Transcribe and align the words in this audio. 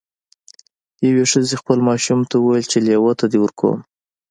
یوې 1.07 1.23
ښځې 1.31 1.55
خپل 1.61 1.77
ماشوم 1.87 2.19
ته 2.29 2.35
وویل 2.39 2.65
چې 2.71 2.77
لیوه 2.87 3.11
ته 3.19 3.25
دې 3.31 3.39
ورکوم. 3.41 3.77